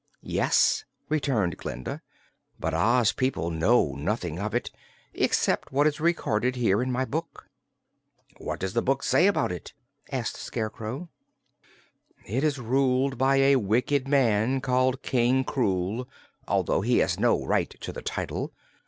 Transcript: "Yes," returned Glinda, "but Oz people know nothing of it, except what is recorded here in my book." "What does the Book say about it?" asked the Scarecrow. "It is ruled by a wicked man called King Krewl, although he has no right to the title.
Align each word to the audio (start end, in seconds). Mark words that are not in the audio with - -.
"Yes," 0.23 0.83
returned 1.09 1.57
Glinda, 1.57 2.01
"but 2.59 2.73
Oz 2.73 3.13
people 3.13 3.51
know 3.51 3.93
nothing 3.93 4.39
of 4.39 4.55
it, 4.55 4.71
except 5.13 5.71
what 5.71 5.85
is 5.85 5.99
recorded 5.99 6.55
here 6.55 6.81
in 6.81 6.91
my 6.91 7.05
book." 7.05 7.45
"What 8.39 8.59
does 8.59 8.73
the 8.73 8.81
Book 8.81 9.03
say 9.03 9.27
about 9.27 9.51
it?" 9.51 9.73
asked 10.11 10.33
the 10.33 10.41
Scarecrow. 10.41 11.09
"It 12.25 12.43
is 12.43 12.57
ruled 12.57 13.19
by 13.19 13.35
a 13.41 13.57
wicked 13.57 14.07
man 14.07 14.59
called 14.59 15.03
King 15.03 15.43
Krewl, 15.45 16.07
although 16.47 16.81
he 16.81 16.97
has 16.97 17.19
no 17.19 17.45
right 17.45 17.69
to 17.81 17.93
the 17.93 18.01
title. 18.01 18.53